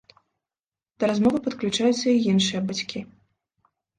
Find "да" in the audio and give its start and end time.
1.01-1.09